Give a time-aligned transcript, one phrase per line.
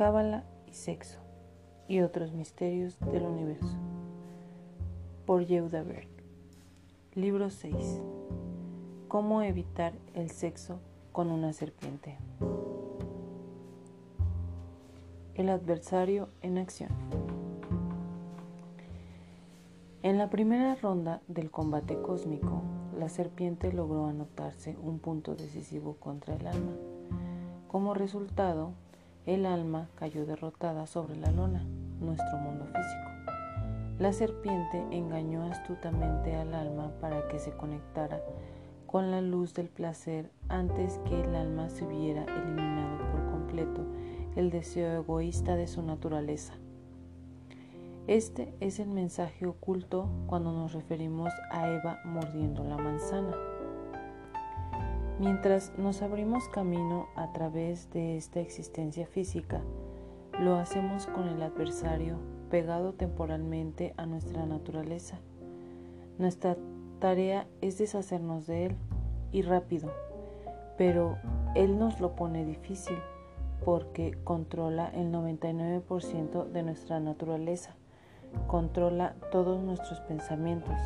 [0.00, 1.18] Cábala y sexo
[1.86, 3.76] y otros misterios del universo.
[5.26, 6.08] Por Yehuda Berg.
[7.14, 8.00] Libro 6.
[9.08, 10.80] Cómo evitar el sexo
[11.12, 12.16] con una serpiente.
[15.34, 16.88] El adversario en acción.
[20.02, 22.62] En la primera ronda del combate cósmico,
[22.98, 26.72] la serpiente logró anotarse un punto decisivo contra el alma.
[27.68, 28.72] Como resultado,
[29.26, 31.64] el alma cayó derrotada sobre la lona,
[32.00, 33.10] nuestro mundo físico.
[33.98, 38.20] La serpiente engañó astutamente al alma para que se conectara
[38.86, 43.86] con la luz del placer antes que el alma se hubiera eliminado por completo
[44.36, 46.54] el deseo egoísta de su naturaleza.
[48.06, 53.36] Este es el mensaje oculto cuando nos referimos a Eva mordiendo la manzana.
[55.20, 59.60] Mientras nos abrimos camino a través de esta existencia física,
[60.40, 62.16] lo hacemos con el adversario
[62.48, 65.18] pegado temporalmente a nuestra naturaleza.
[66.18, 66.56] Nuestra
[67.00, 68.76] tarea es deshacernos de él
[69.30, 69.92] y rápido,
[70.78, 71.18] pero
[71.54, 72.96] él nos lo pone difícil
[73.62, 77.74] porque controla el 99% de nuestra naturaleza,
[78.46, 80.80] controla todos nuestros pensamientos,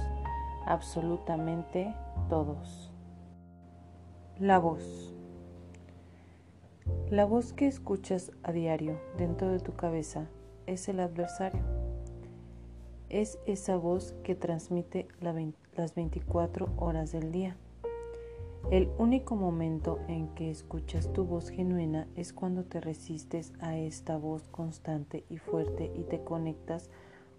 [0.66, 1.94] absolutamente
[2.28, 2.93] todos.
[4.40, 5.14] La voz.
[7.08, 10.26] La voz que escuchas a diario dentro de tu cabeza
[10.66, 11.62] es el adversario.
[13.10, 17.56] Es esa voz que transmite las 24 horas del día.
[18.72, 24.16] El único momento en que escuchas tu voz genuina es cuando te resistes a esta
[24.16, 26.90] voz constante y fuerte y te conectas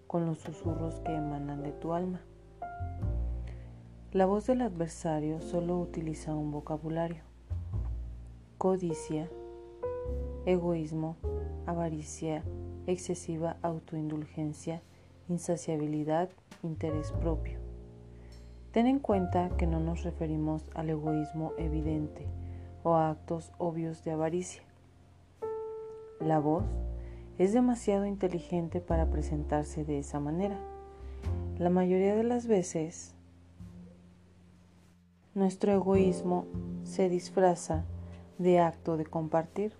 [0.06, 2.22] con los susurros que emanan de tu alma.
[4.16, 7.22] La voz del adversario solo utiliza un vocabulario.
[8.56, 9.28] Codicia,
[10.46, 11.18] egoísmo,
[11.66, 12.42] avaricia,
[12.86, 14.80] excesiva autoindulgencia,
[15.28, 16.30] insaciabilidad,
[16.62, 17.58] interés propio.
[18.72, 22.26] Ten en cuenta que no nos referimos al egoísmo evidente
[22.84, 24.62] o a actos obvios de avaricia.
[26.20, 26.64] La voz
[27.36, 30.58] es demasiado inteligente para presentarse de esa manera.
[31.58, 33.15] La mayoría de las veces
[35.36, 36.46] nuestro egoísmo
[36.82, 37.84] se disfraza
[38.38, 39.74] de acto de compartir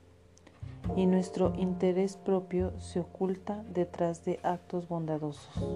[0.96, 5.74] y nuestro interés propio se oculta detrás de actos bondadosos.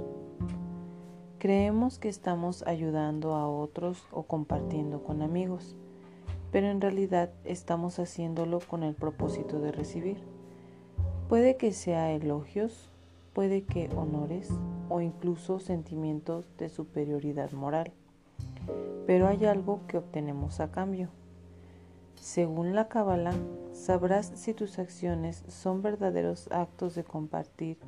[1.39, 5.75] Creemos que estamos ayudando a otros o compartiendo con amigos,
[6.53, 10.19] pero en realidad estamos haciéndolo con el propósito de recibir.
[11.31, 12.91] Puede que sea elogios,
[13.33, 14.51] puede que honores
[14.91, 17.95] o incluso sentimientos de superioridad moral
[19.07, 21.09] pero hay algo que obtenemos a cambio.
[22.15, 23.33] Según la Cábala,
[23.73, 27.79] sabrás si tus acciones son verdaderos actos de compartir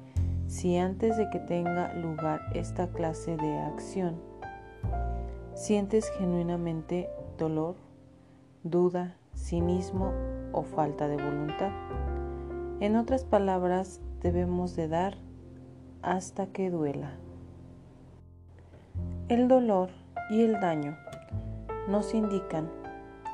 [0.46, 4.32] si antes de que tenga lugar esta clase de acción
[5.54, 7.08] sientes genuinamente
[7.38, 7.76] dolor,
[8.64, 10.12] duda, cinismo
[10.52, 11.70] o falta de voluntad.
[12.80, 15.16] En otras palabras, debemos de dar
[16.02, 17.12] hasta que duela.
[19.28, 19.90] El dolor
[20.32, 20.96] y el daño
[21.88, 22.70] nos indican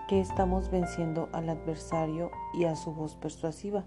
[0.09, 3.85] que estamos venciendo al adversario y a su voz persuasiva.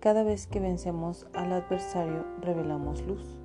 [0.00, 3.38] Cada vez que vencemos al adversario revelamos luz.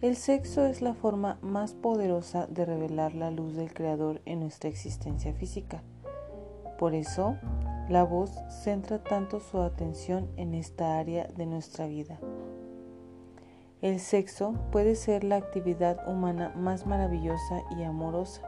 [0.00, 4.70] El sexo es la forma más poderosa de revelar la luz del Creador en nuestra
[4.70, 5.82] existencia física.
[6.78, 7.36] Por eso,
[7.90, 12.18] la voz centra tanto su atención en esta área de nuestra vida.
[13.82, 18.42] El sexo puede ser la actividad humana más maravillosa y amorosa,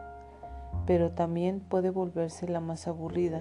[0.87, 3.41] pero también puede volverse la más aburrida.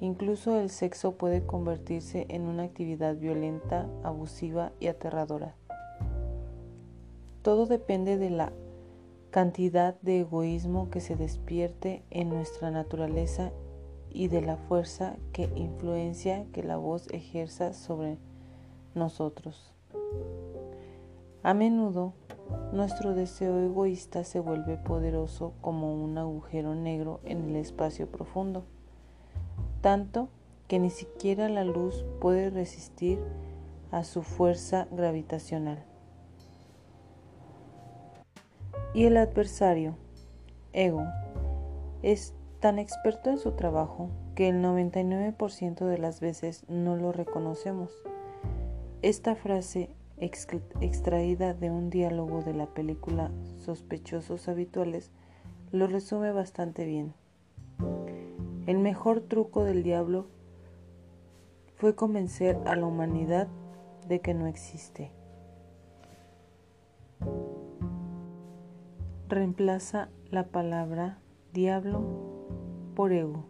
[0.00, 5.54] Incluso el sexo puede convertirse en una actividad violenta, abusiva y aterradora.
[7.42, 8.52] Todo depende de la
[9.30, 13.52] cantidad de egoísmo que se despierte en nuestra naturaleza
[14.10, 18.18] y de la fuerza que influencia que la voz ejerza sobre
[18.96, 19.72] nosotros.
[21.44, 22.12] A menudo,
[22.72, 28.64] nuestro deseo egoísta se vuelve poderoso como un agujero negro en el espacio profundo,
[29.80, 30.28] tanto
[30.68, 33.18] que ni siquiera la luz puede resistir
[33.90, 35.84] a su fuerza gravitacional.
[38.94, 39.96] Y el adversario,
[40.72, 41.02] ego,
[42.02, 47.90] es tan experto en su trabajo que el 99% de las veces no lo reconocemos.
[49.02, 49.90] Esta frase
[50.22, 55.10] extraída de un diálogo de la película Sospechosos Habituales,
[55.72, 57.14] lo resume bastante bien.
[58.66, 60.26] El mejor truco del diablo
[61.74, 63.48] fue convencer a la humanidad
[64.08, 65.10] de que no existe.
[69.28, 71.18] Reemplaza la palabra
[71.52, 72.04] diablo
[72.94, 73.46] por ego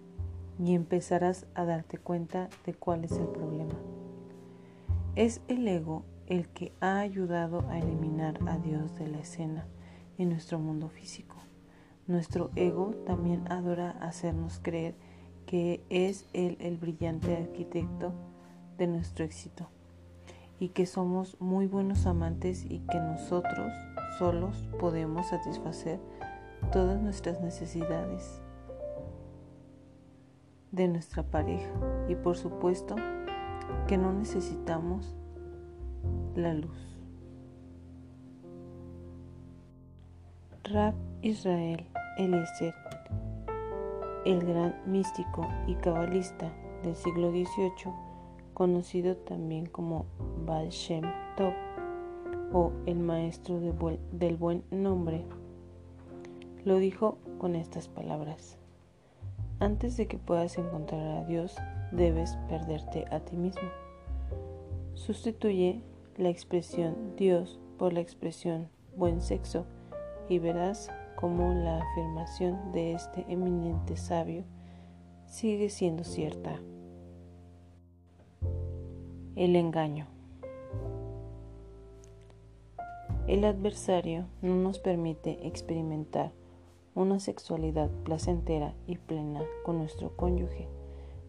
[0.59, 3.75] y empezarás a darte cuenta de cuál es el problema.
[5.17, 9.67] Es el ego el que ha ayudado a eliminar a Dios de la escena
[10.19, 11.37] en nuestro mundo físico.
[12.07, 14.95] Nuestro ego también adora hacernos creer
[15.47, 18.13] que es Él el brillante arquitecto
[18.79, 19.69] de nuestro éxito
[20.59, 23.73] y que somos muy buenos amantes y que nosotros
[24.19, 26.01] solos podemos satisfacer
[26.71, 28.41] todas nuestras necesidades
[30.71, 31.71] de nuestra pareja
[32.09, 32.97] y por supuesto
[33.87, 35.15] que no necesitamos
[36.35, 37.01] la luz.
[40.65, 41.85] Rab Israel
[42.19, 42.75] Eliezer,
[44.25, 46.53] el gran místico y cabalista
[46.83, 47.93] del siglo XVIII,
[48.55, 50.07] conocido también como
[50.47, 51.05] Baal Shem
[51.37, 51.53] Tov
[52.53, 55.25] o el maestro del buen nombre,
[56.65, 58.59] lo dijo con estas palabras.
[59.59, 61.57] Antes de que puedas encontrar a Dios,
[61.93, 63.69] debes perderte a ti mismo.
[64.95, 65.83] Sustituye
[66.17, 69.67] la expresión Dios por la expresión buen sexo
[70.29, 74.45] y verás cómo la afirmación de este eminente sabio
[75.27, 76.61] sigue siendo cierta.
[79.35, 80.07] El engaño.
[83.27, 86.33] El adversario no nos permite experimentar
[86.95, 90.69] una sexualidad placentera y plena con nuestro cónyuge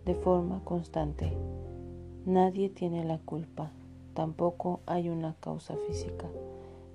[0.06, 1.32] de forma constante.
[2.26, 3.72] Nadie tiene la culpa,
[4.14, 6.28] tampoco hay una causa física.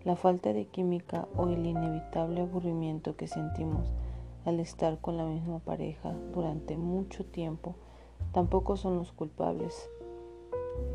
[0.05, 3.93] La falta de química o el inevitable aburrimiento que sentimos
[4.45, 7.75] al estar con la misma pareja durante mucho tiempo
[8.33, 9.91] tampoco son los culpables.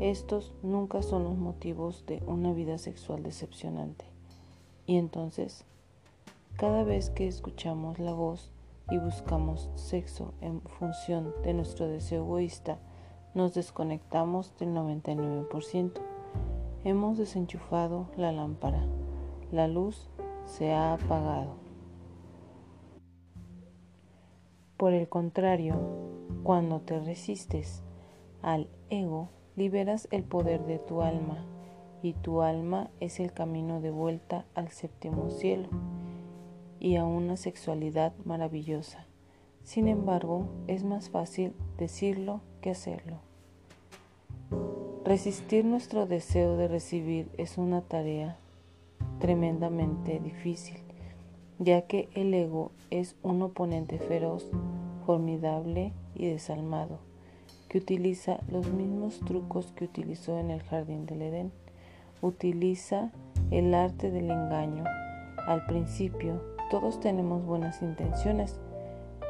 [0.00, 4.04] Estos nunca son los motivos de una vida sexual decepcionante.
[4.86, 5.64] Y entonces,
[6.56, 8.50] cada vez que escuchamos la voz
[8.90, 12.78] y buscamos sexo en función de nuestro deseo egoísta,
[13.34, 16.13] nos desconectamos del 99%.
[16.84, 18.84] Hemos desenchufado la lámpara.
[19.50, 20.10] La luz
[20.44, 21.54] se ha apagado.
[24.76, 25.76] Por el contrario,
[26.42, 27.82] cuando te resistes
[28.42, 31.46] al ego, liberas el poder de tu alma
[32.02, 35.70] y tu alma es el camino de vuelta al séptimo cielo
[36.80, 39.06] y a una sexualidad maravillosa.
[39.62, 43.20] Sin embargo, es más fácil decirlo que hacerlo.
[45.04, 48.38] Resistir nuestro deseo de recibir es una tarea
[49.20, 50.78] tremendamente difícil,
[51.58, 54.50] ya que el ego es un oponente feroz,
[55.04, 56.98] formidable y desalmado,
[57.68, 61.52] que utiliza los mismos trucos que utilizó en el jardín del Edén.
[62.22, 63.12] Utiliza
[63.50, 64.84] el arte del engaño
[65.46, 66.40] al principio
[66.70, 68.58] todos tenemos buenas intenciones,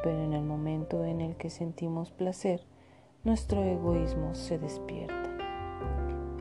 [0.03, 2.61] pero en el momento en el que sentimos placer,
[3.23, 5.24] nuestro egoísmo se despierta.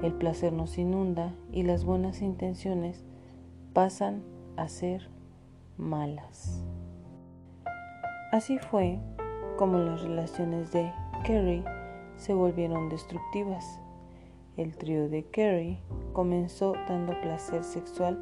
[0.05, 3.05] El placer nos inunda y las buenas intenciones
[3.73, 4.23] pasan
[4.57, 5.09] a ser
[5.77, 6.63] malas.
[8.31, 9.01] Así fue
[9.57, 10.93] como las relaciones de
[11.25, 11.65] Kerry
[12.17, 13.81] se volvieron destructivas.
[14.57, 15.81] El trío de Kerry
[16.13, 18.21] comenzó dando placer sexual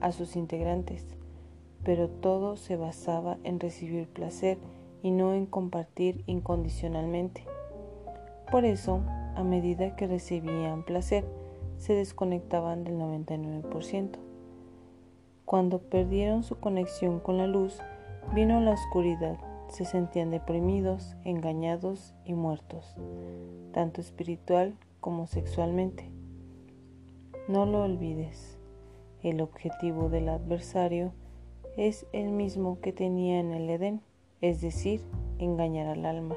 [0.00, 1.06] a sus integrantes
[1.84, 4.58] pero todo se basaba en recibir placer
[5.02, 7.44] y no en compartir incondicionalmente.
[8.50, 9.00] Por eso,
[9.36, 11.24] a medida que recibían placer,
[11.78, 14.18] se desconectaban del 99%.
[15.44, 17.78] Cuando perdieron su conexión con la luz,
[18.34, 19.38] vino la oscuridad,
[19.68, 22.96] se sentían deprimidos, engañados y muertos,
[23.72, 26.10] tanto espiritual como sexualmente.
[27.48, 28.58] No lo olvides,
[29.22, 31.12] el objetivo del adversario
[31.76, 34.00] es el mismo que tenía en el Edén,
[34.40, 35.02] es decir,
[35.38, 36.36] engañar al alma,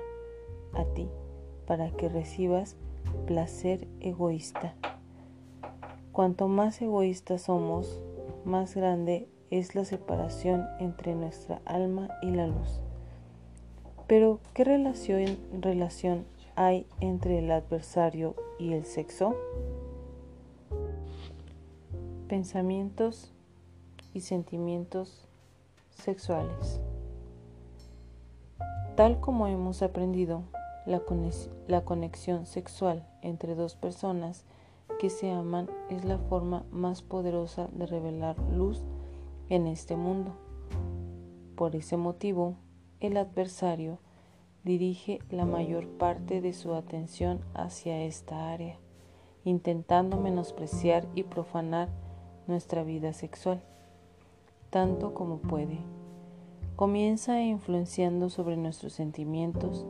[0.73, 1.07] a ti,
[1.65, 2.75] para que recibas
[3.25, 4.73] placer egoísta.
[6.11, 8.01] Cuanto más egoístas somos,
[8.45, 12.81] más grande es la separación entre nuestra alma y la luz.
[14.07, 19.35] Pero, ¿qué relación, relación hay entre el adversario y el sexo?
[22.27, 23.33] Pensamientos
[24.13, 25.27] y sentimientos
[25.91, 26.79] sexuales.
[28.95, 30.43] Tal como hemos aprendido,
[30.87, 34.45] la, conexión sexual entre dos personas
[34.99, 38.83] que se aman es la forma más poderosa de revelar luz
[39.49, 40.31] en este mundo.
[41.55, 42.55] Por ese motivo,
[43.01, 43.99] el adversario
[44.63, 48.77] dirige la mayor parte de su atención hacia esta área,
[49.43, 51.89] intentando menospreciar y profanar
[52.47, 53.61] nuestra vida sexual,
[54.69, 55.79] tanto como puede.
[56.77, 59.85] Comienza influenciando sobre nuestros sentimientos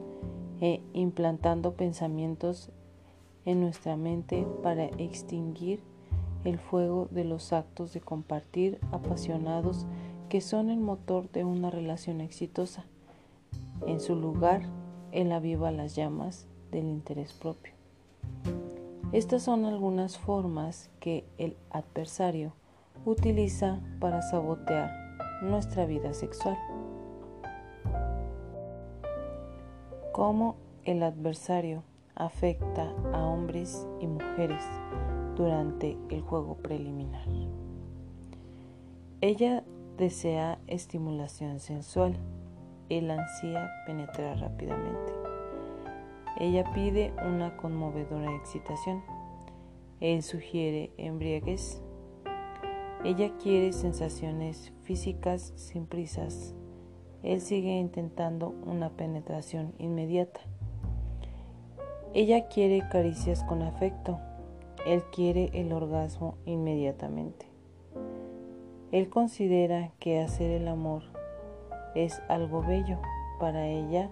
[0.61, 2.71] e implantando pensamientos
[3.45, 5.81] en nuestra mente para extinguir
[6.43, 9.85] el fuego de los actos de compartir apasionados
[10.29, 12.85] que son el motor de una relación exitosa.
[13.85, 14.63] En su lugar,
[15.11, 17.73] él aviva las llamas del interés propio.
[19.13, 22.53] Estas son algunas formas que el adversario
[23.05, 24.91] utiliza para sabotear
[25.41, 26.57] nuestra vida sexual.
[30.17, 31.83] Cómo el adversario
[32.15, 34.63] afecta a hombres y mujeres
[35.35, 37.27] durante el juego preliminar.
[39.21, 39.63] Ella
[39.95, 42.17] desea estimulación sensual
[42.89, 45.13] él ansía penetrar rápidamente.
[46.39, 49.03] Ella pide una conmovedora excitación.
[49.99, 51.81] Él sugiere embriaguez.
[53.03, 56.55] Ella quiere sensaciones físicas sin prisas.
[57.23, 60.39] Él sigue intentando una penetración inmediata.
[62.13, 64.19] Ella quiere caricias con afecto.
[64.85, 67.47] Él quiere el orgasmo inmediatamente.
[68.91, 71.03] Él considera que hacer el amor
[71.93, 72.99] es algo bello,
[73.39, 74.09] para ella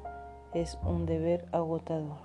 [0.54, 2.18] es un deber agotador.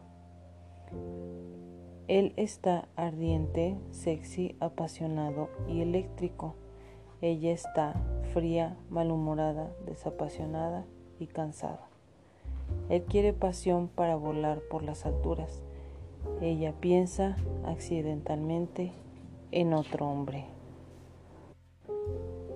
[2.09, 6.57] Él está ardiente, sexy, apasionado y eléctrico.
[7.21, 7.95] Ella está
[8.33, 10.85] fría, malhumorada, desapasionada
[11.19, 11.87] y cansada.
[12.89, 15.63] Él quiere pasión para volar por las alturas.
[16.41, 18.93] Ella piensa accidentalmente
[19.53, 20.45] en otro hombre.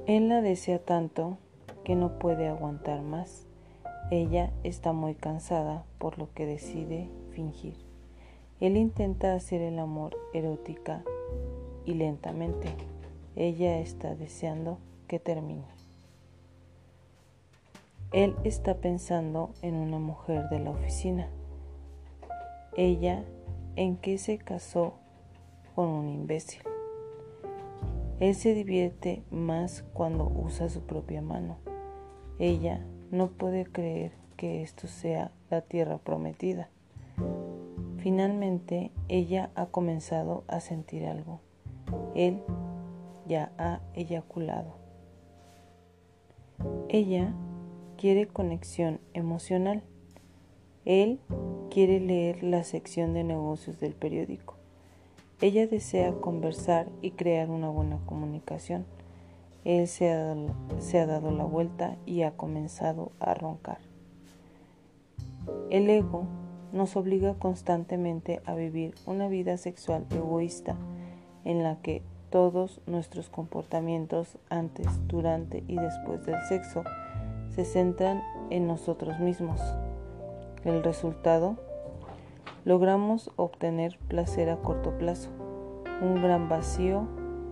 [0.06, 1.38] Él la desea tanto
[1.82, 3.46] que no puede aguantar más.
[4.10, 7.74] Ella está muy cansada, por lo que decide fingir.
[8.60, 11.02] Él intenta hacer el amor erótica
[11.84, 12.68] y lentamente.
[13.34, 14.78] Ella está deseando
[18.12, 21.28] Él está pensando en una mujer de la oficina.
[22.76, 23.24] Ella
[23.76, 24.94] en que se casó
[25.74, 26.62] con un imbécil.
[28.20, 31.56] Él se divierte más cuando usa su propia mano.
[32.38, 36.68] Ella no puede creer que esto sea la tierra prometida.
[37.98, 41.40] Finalmente, ella ha comenzado a sentir algo.
[42.14, 42.42] Él
[43.26, 44.83] ya ha eyaculado.
[46.88, 47.32] Ella
[47.96, 49.82] quiere conexión emocional.
[50.84, 51.18] Él
[51.70, 54.56] quiere leer la sección de negocios del periódico.
[55.40, 58.86] Ella desea conversar y crear una buena comunicación.
[59.64, 63.78] Él se ha, dado la vuelta y ha comenzado a roncar.
[65.70, 66.26] El ego
[66.72, 70.76] nos obliga constantemente a vivir una vida sexual egoísta
[71.44, 72.02] en la que
[72.34, 76.82] todos nuestros comportamientos antes, durante y después del sexo
[77.50, 79.60] se centran en nosotros mismos.
[80.64, 81.54] El resultado,
[82.64, 85.30] logramos obtener placer a corto plazo,
[86.02, 87.06] un gran vacío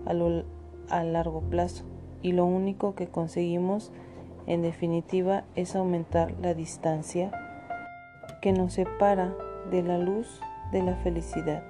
[0.05, 1.85] a largo plazo
[2.21, 3.93] y lo único que conseguimos
[4.47, 7.31] en definitiva es aumentar la distancia
[8.41, 9.33] que nos separa
[9.71, 10.41] de la luz
[10.73, 11.63] de la felicidad.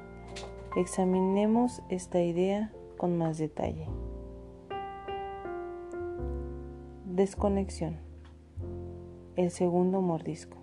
[0.76, 2.72] Examinemos esta idea
[3.04, 3.86] con más detalle.
[7.04, 7.98] Desconexión.
[9.36, 10.56] El segundo mordisco.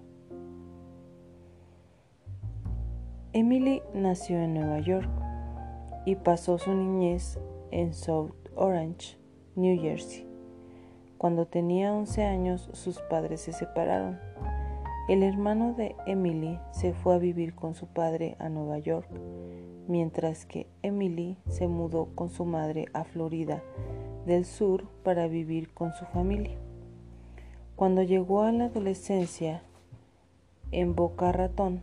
[3.35, 5.11] Emily nació en Nueva York
[6.07, 7.39] y pasó su niñez
[7.73, 9.19] en South Orange,
[9.55, 10.27] New Jersey.
[11.19, 14.19] Cuando tenía 11 años sus padres se separaron.
[15.11, 19.11] El hermano de Emily se fue a vivir con su padre a Nueva York,
[19.91, 23.61] mientras que Emily se mudó con su madre a Florida
[24.25, 26.57] del Sur para vivir con su familia.
[27.75, 29.65] Cuando llegó a la adolescencia,
[30.71, 31.83] en Boca Ratón,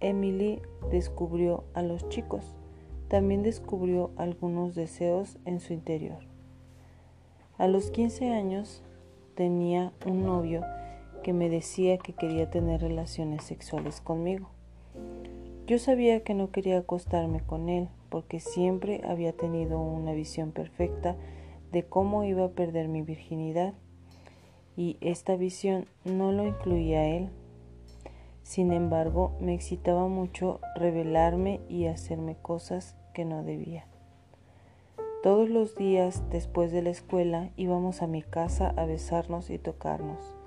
[0.00, 2.44] Emily descubrió a los chicos.
[3.08, 6.18] También descubrió algunos deseos en su interior.
[7.56, 8.82] A los 15 años
[9.34, 10.64] tenía un novio
[11.22, 14.50] que me decía que quería tener relaciones sexuales conmigo.
[15.68, 21.14] Yo sabía que no quería acostarme con él porque siempre había tenido una visión perfecta
[21.72, 23.74] de cómo iba a perder mi virginidad
[24.78, 27.28] y esta visión no lo incluía a él.
[28.42, 33.84] Sin embargo, me excitaba mucho revelarme y hacerme cosas que no debía.
[35.22, 40.37] Todos los días después de la escuela íbamos a mi casa a besarnos y tocarnos.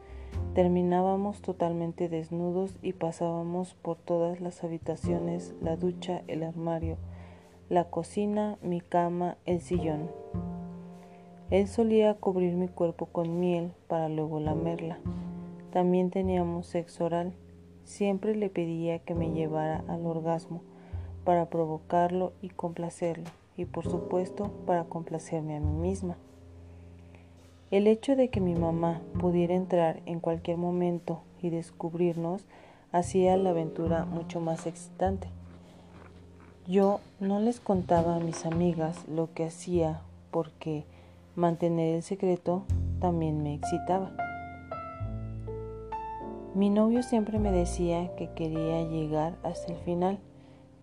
[0.53, 6.97] Terminábamos totalmente desnudos y pasábamos por todas las habitaciones, la ducha, el armario,
[7.69, 10.09] la cocina, mi cama, el sillón.
[11.51, 14.99] Él solía cubrir mi cuerpo con miel para luego lamerla.
[15.71, 17.33] También teníamos sexo oral.
[17.83, 20.61] Siempre le pedía que me llevara al orgasmo
[21.23, 26.17] para provocarlo y complacerlo, y por supuesto para complacerme a mí misma.
[27.71, 32.43] El hecho de que mi mamá pudiera entrar en cualquier momento y descubrirnos
[32.91, 35.29] hacía la aventura mucho más excitante.
[36.67, 40.01] Yo no les contaba a mis amigas lo que hacía
[40.31, 40.83] porque
[41.37, 42.63] mantener el secreto
[42.99, 44.11] también me excitaba.
[46.53, 50.19] Mi novio siempre me decía que quería llegar hasta el final,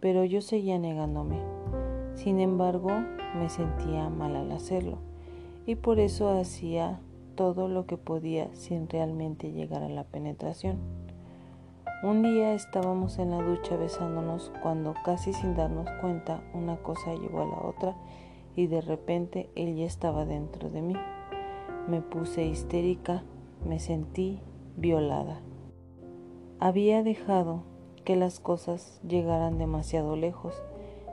[0.01, 1.37] pero yo seguía negándome.
[2.15, 2.89] Sin embargo,
[3.39, 5.08] me sentía mal al hacerlo
[5.69, 6.99] y por eso hacía
[7.35, 10.79] todo lo que podía sin realmente llegar a la penetración.
[12.03, 17.43] Un día estábamos en la ducha besándonos cuando casi sin darnos cuenta una cosa llevó
[17.43, 17.97] a la otra
[18.57, 20.95] y de repente él ya estaba dentro de mí.
[21.87, 23.23] Me puse histérica,
[23.63, 24.41] me sentí
[24.79, 25.43] violada.
[26.61, 27.65] Había dejado
[28.07, 30.55] que las cosas llegaran demasiado lejos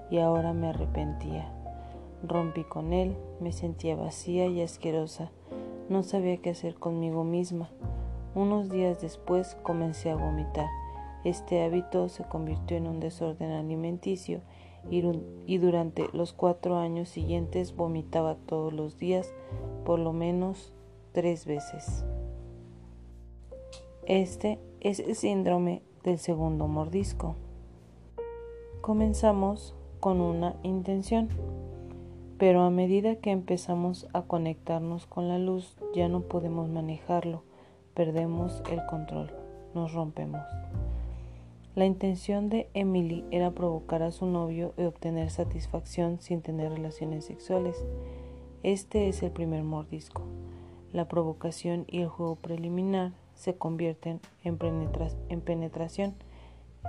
[0.09, 1.54] y ahora me arrepentía.
[2.27, 5.31] Rompí con él, me sentía vacía y asquerosa.
[5.89, 7.69] No sabía qué hacer conmigo misma.
[8.33, 10.67] Unos días después comencé a vomitar.
[11.23, 14.41] Este hábito se convirtió en un desorden alimenticio
[14.89, 19.33] y, durante los cuatro años siguientes vomitaba todos los días
[19.83, 20.73] por lo menos
[21.11, 22.05] tres veces.
[24.05, 27.35] Este es el síndrome del segundo mordisco.
[28.81, 31.29] Comenzamos con una intención
[32.37, 37.43] pero a medida que empezamos a conectarnos con la luz ya no podemos manejarlo,
[37.93, 39.31] perdemos el control,
[39.73, 40.41] nos rompemos.
[41.75, 47.25] La intención de Emily era provocar a su novio y obtener satisfacción sin tener relaciones
[47.25, 47.83] sexuales.
[48.63, 50.21] Este es el primer mordisco.
[50.93, 54.57] La provocación y el juego preliminar se convierten en,
[55.41, 56.15] penetración.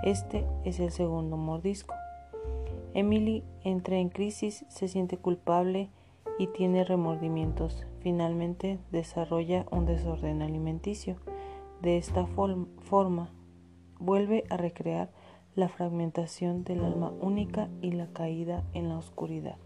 [0.03, 1.93] Este es el segundo mordisco.
[2.97, 5.91] Emily entra en crisis, se siente culpable
[6.39, 7.85] y tiene remordimientos.
[7.99, 11.17] Finalmente desarrolla un desorden alimenticio.
[11.79, 13.31] De esta forma,
[13.99, 15.11] vuelve a recrear
[15.53, 19.57] la fragmentación del alma única y la caída en la oscuridad.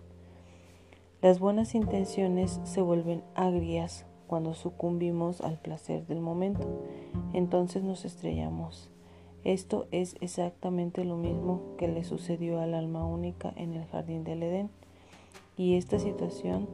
[1.21, 6.83] Las buenas intenciones se vuelven agrias cuando sucumbimos al placer del momento.
[7.31, 8.91] Entonces nos estrellamos.
[9.43, 14.43] Esto es exactamente lo mismo que le sucedió al alma única en el jardín del
[14.43, 14.69] Edén.
[15.57, 16.67] Y esta situación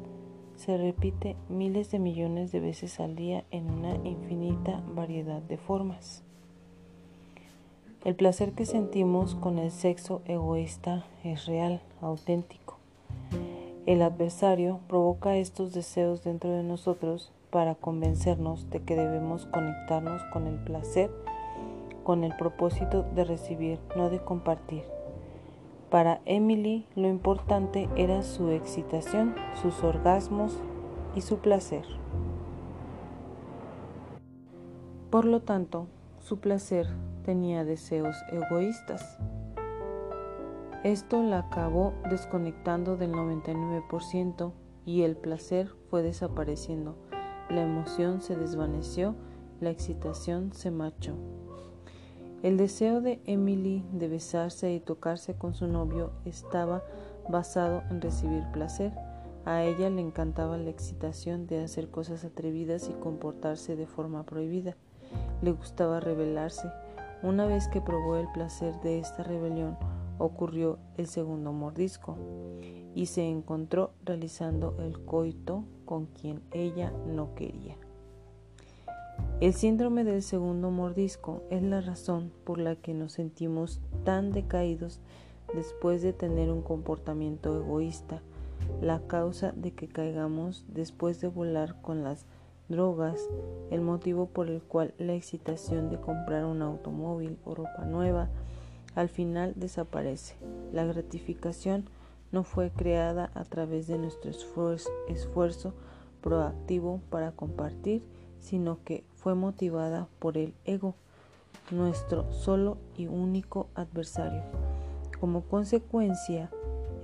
[0.58, 6.24] se repite miles de millones de veces al día en una infinita variedad de formas.
[8.04, 12.78] El placer que sentimos con el sexo egoísta es real, auténtico.
[13.86, 20.48] El adversario provoca estos deseos dentro de nosotros para convencernos de que debemos conectarnos con
[20.48, 21.10] el placer
[22.08, 24.86] con el propósito de recibir, no de compartir.
[25.90, 30.58] Para Emily lo importante era su excitación, sus orgasmos
[31.16, 31.84] y su placer.
[35.10, 35.88] Por lo tanto,
[36.20, 36.88] su placer
[37.26, 39.20] tenía deseos egoístas.
[40.86, 44.54] Esto la acabó desconectando del 99%
[44.86, 46.96] y el placer fue desapareciendo.
[47.50, 49.14] La emoción se desvaneció,
[49.60, 51.18] la excitación se marchó.
[52.44, 56.84] El deseo de Emily de besarse y tocarse con su novio estaba
[57.28, 58.94] basado en recibir placer.
[59.44, 64.78] A ella le encantaba la excitación de hacer cosas atrevidas y comportarse de forma prohibida.
[65.42, 66.70] Le gustaba rebelarse.
[67.24, 69.76] Una vez que probó el placer de esta rebelión,
[70.20, 72.18] ocurrió el segundo mordisco
[72.94, 77.78] y se encontró realizando el coito con quien ella no quería.
[79.40, 85.00] El síndrome del segundo mordisco es la razón por la que nos sentimos tan decaídos
[85.54, 88.24] después de tener un comportamiento egoísta,
[88.82, 92.26] la causa de que caigamos después de volar con las
[92.68, 93.30] drogas,
[93.70, 98.30] el motivo por el cual la excitación de comprar un automóvil o ropa nueva
[98.96, 100.36] al final desaparece.
[100.74, 101.86] La gratificación
[102.32, 105.76] no fue creada a través de nuestro esfuerzo
[106.22, 108.02] proactivo para compartir,
[108.40, 110.96] sino que fue motivada por el ego,
[111.72, 114.44] nuestro solo y único adversario.
[115.20, 116.50] Como consecuencia,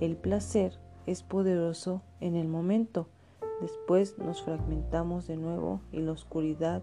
[0.00, 3.08] el placer es poderoso en el momento,
[3.60, 6.82] después nos fragmentamos de nuevo y la oscuridad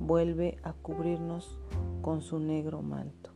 [0.00, 1.58] vuelve a cubrirnos
[2.00, 3.31] con su negro manto.